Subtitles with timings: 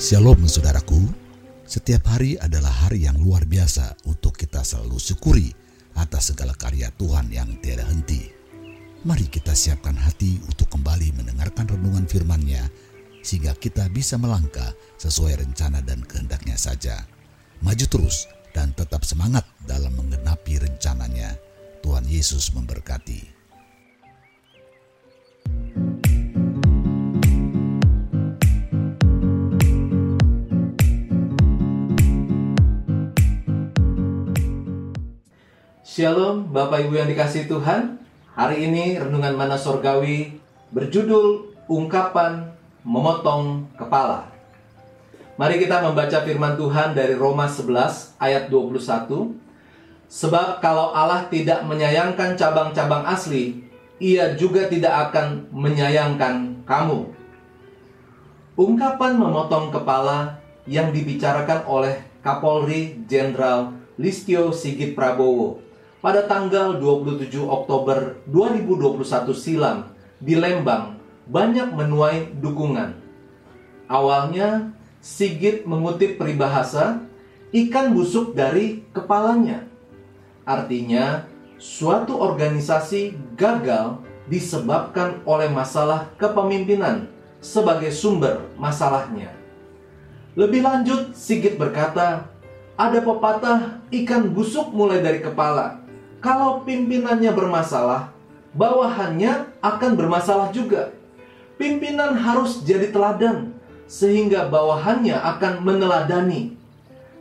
[0.00, 0.96] Shalom saudaraku,
[1.68, 5.52] setiap hari adalah hari yang luar biasa untuk kita selalu syukuri
[6.00, 8.32] atas segala karya Tuhan yang tiada henti.
[9.04, 12.72] Mari kita siapkan hati untuk kembali mendengarkan renungan firman-Nya
[13.20, 17.19] sehingga kita bisa melangkah sesuai rencana dan kehendaknya saja.
[17.60, 18.24] Maju terus
[18.56, 21.36] dan tetap semangat dalam menggenapi rencananya.
[21.84, 23.36] Tuhan Yesus memberkati.
[35.84, 38.00] Shalom Bapak Ibu yang dikasih Tuhan
[38.32, 40.32] Hari ini Renungan Mana Sorgawi
[40.72, 42.56] berjudul Ungkapan
[42.88, 44.39] Memotong Kepala
[45.40, 49.40] Mari kita membaca firman Tuhan dari Roma 11 ayat 21
[50.04, 53.64] Sebab kalau Allah tidak menyayangkan cabang-cabang asli
[54.04, 57.08] Ia juga tidak akan menyayangkan kamu
[58.60, 65.64] Ungkapan memotong kepala yang dibicarakan oleh Kapolri Jenderal Listio Sigit Prabowo
[66.04, 69.88] pada tanggal 27 Oktober 2021 silam
[70.20, 72.96] di Lembang banyak menuai dukungan.
[73.88, 77.00] Awalnya, Sigit mengutip peribahasa,
[77.56, 79.64] ikan busuk dari kepalanya.
[80.44, 81.24] Artinya,
[81.56, 83.96] suatu organisasi gagal
[84.28, 87.08] disebabkan oleh masalah kepemimpinan
[87.40, 89.32] sebagai sumber masalahnya.
[90.36, 92.28] Lebih lanjut, Sigit berkata,
[92.76, 95.80] ada pepatah ikan busuk mulai dari kepala.
[96.20, 98.12] Kalau pimpinannya bermasalah,
[98.52, 100.92] bawahannya akan bermasalah juga.
[101.56, 103.52] Pimpinan harus jadi teladan,
[103.90, 106.54] sehingga bawahannya akan meneladani.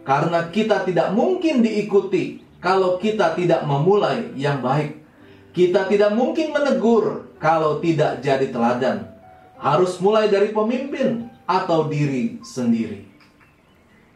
[0.06, 5.02] Karena kita tidak mungkin diikuti kalau kita tidak memulai yang baik.
[5.50, 9.09] Kita tidak mungkin menegur kalau tidak jadi teladan.
[9.57, 13.09] Harus mulai dari pemimpin atau diri sendiri.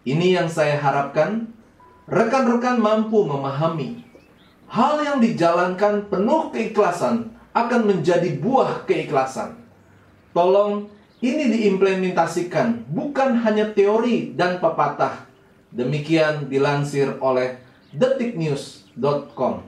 [0.06, 1.50] Ini yang saya harapkan
[2.06, 4.04] rekan-rekan mampu memahami
[4.74, 9.62] hal yang dijalankan penuh keikhlasan akan menjadi buah keikhlasan.
[10.34, 10.90] Tolong
[11.24, 15.24] ini diimplementasikan bukan hanya teori dan pepatah.
[15.72, 17.64] Demikian dilansir oleh
[17.96, 19.64] detiknews.com.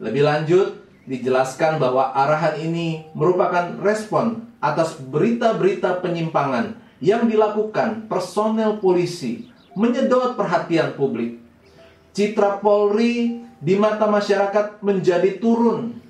[0.00, 0.68] Lebih lanjut,
[1.04, 10.96] dijelaskan bahwa arahan ini merupakan respon atas berita-berita penyimpangan yang dilakukan personel polisi menyedot perhatian
[10.96, 11.36] publik.
[12.16, 16.00] Citra Polri di mata masyarakat menjadi turun.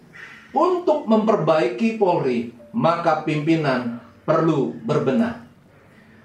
[0.55, 5.45] Untuk memperbaiki Polri, maka pimpinan perlu berbenah.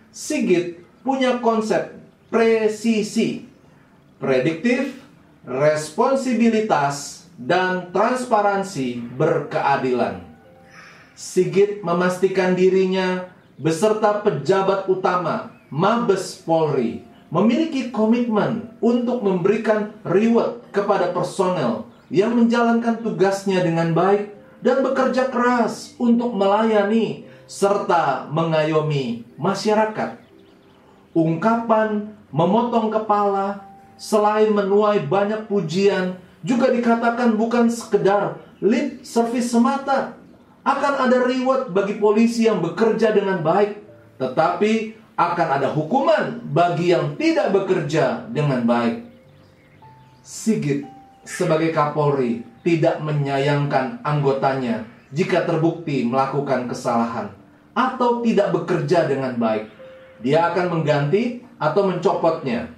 [0.10, 1.96] Sigit punya konsep
[2.28, 3.46] presisi,
[4.18, 4.98] prediktif,
[5.46, 10.20] responsibilitas, dan transparansi berkeadilan.
[11.16, 21.86] Sigit memastikan dirinya beserta pejabat utama Mabes Polri memiliki komitmen untuk memberikan reward kepada personel
[22.10, 24.34] yang menjalankan tugasnya dengan baik
[24.66, 30.22] dan bekerja keras untuk melayani serta mengayomi masyarakat.
[31.18, 33.66] Ungkapan memotong kepala
[33.98, 40.14] selain menuai banyak pujian juga dikatakan bukan sekedar lip service semata.
[40.62, 43.82] Akan ada reward bagi polisi yang bekerja dengan baik,
[44.22, 49.10] tetapi akan ada hukuman bagi yang tidak bekerja dengan baik.
[50.22, 50.86] Sigit
[51.26, 57.39] sebagai Kapolri tidak menyayangkan anggotanya jika terbukti melakukan kesalahan
[57.74, 59.70] atau tidak bekerja dengan baik.
[60.20, 62.72] Dia akan mengganti atau mencopotnya.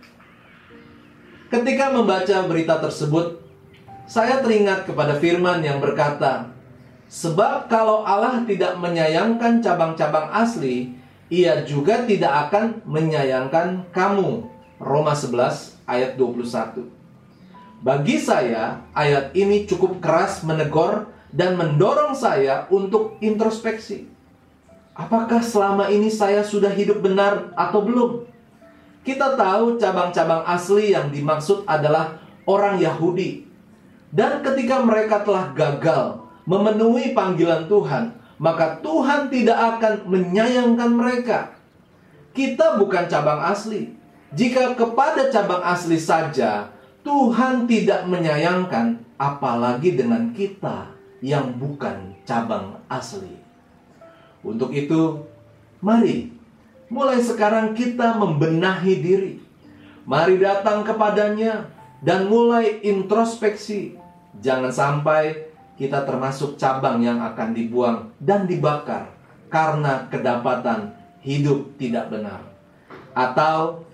[1.52, 3.44] Ketika membaca berita tersebut,
[4.08, 6.52] saya teringat kepada firman yang berkata,
[7.12, 10.96] "Sebab kalau Allah tidak menyayangkan cabang-cabang asli,
[11.32, 14.52] ia juga tidak akan menyayangkan kamu.
[14.84, 16.92] Roma 11 ayat 21.
[17.82, 24.06] Bagi saya, ayat ini cukup keras menegur dan mendorong saya untuk introspeksi.
[25.02, 28.30] Apakah selama ini saya sudah hidup benar atau belum?
[29.02, 33.50] Kita tahu cabang-cabang asli yang dimaksud adalah orang Yahudi.
[34.14, 41.58] Dan ketika mereka telah gagal memenuhi panggilan Tuhan, maka Tuhan tidak akan menyayangkan mereka.
[42.38, 43.98] Kita bukan cabang asli.
[44.38, 46.70] Jika kepada cabang asli saja
[47.02, 50.94] Tuhan tidak menyayangkan, apalagi dengan kita
[51.26, 53.41] yang bukan cabang asli.
[54.42, 55.22] Untuk itu,
[55.80, 56.34] mari
[56.92, 59.34] mulai sekarang kita membenahi diri,
[60.02, 61.70] Mari datang kepadanya
[62.02, 64.02] dan mulai introspeksi.
[64.42, 69.14] Jangan sampai kita termasuk cabang yang akan dibuang dan dibakar
[69.54, 72.42] karena kedapatan hidup tidak benar.
[73.14, 73.86] Atau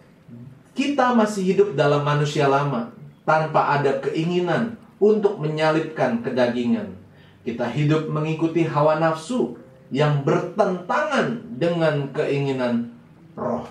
[0.78, 2.94] kita masih hidup dalam manusia lama
[3.28, 6.96] tanpa ada keinginan untuk menyalipkan kedagingan.
[7.44, 9.60] Kita hidup mengikuti hawa nafsu
[9.94, 12.92] yang bertentangan dengan keinginan
[13.34, 13.66] roh.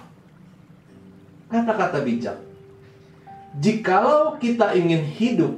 [1.52, 2.38] Kata-kata bijak.
[3.56, 5.56] Jikalau kita ingin hidup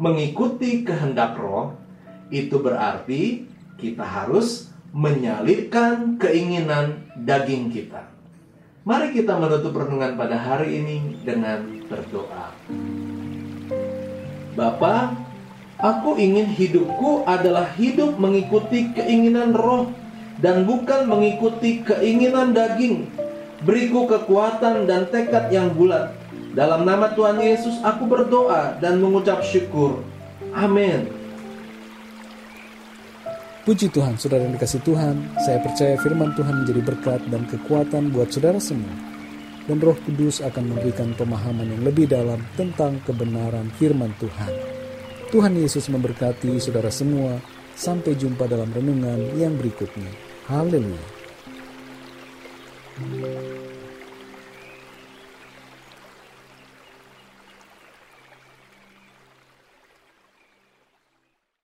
[0.00, 1.76] mengikuti kehendak roh,
[2.32, 3.44] itu berarti
[3.76, 8.06] kita harus menyalipkan keinginan daging kita.
[8.84, 12.52] Mari kita menutup renungan pada hari ini dengan berdoa.
[14.54, 15.23] Bapa,
[15.84, 19.92] aku ingin hidupku adalah hidup mengikuti keinginan roh
[20.40, 23.12] dan bukan mengikuti keinginan daging.
[23.64, 26.16] Beriku kekuatan dan tekad yang bulat
[26.56, 30.00] dalam nama Tuhan Yesus aku berdoa dan mengucap syukur.
[30.54, 31.10] Amin.
[33.64, 38.28] Puji Tuhan, saudara yang dikasih Tuhan, saya percaya firman Tuhan menjadi berkat dan kekuatan buat
[38.28, 38.92] saudara semua.
[39.64, 44.73] Dan roh kudus akan memberikan pemahaman yang lebih dalam tentang kebenaran firman Tuhan.
[45.34, 47.42] Tuhan Yesus memberkati saudara semua.
[47.74, 50.14] Sampai jumpa dalam renungan yang berikutnya.
[50.46, 51.02] Haleluya.